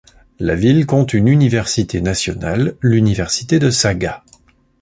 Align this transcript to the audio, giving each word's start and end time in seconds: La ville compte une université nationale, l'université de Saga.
La 0.39 0.55
ville 0.55 0.87
compte 0.87 1.13
une 1.13 1.27
université 1.27 2.01
nationale, 2.01 2.73
l'université 2.81 3.59
de 3.59 3.69
Saga. 3.69 4.23